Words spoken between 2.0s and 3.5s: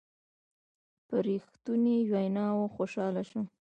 ویناوو خوشحاله شوم.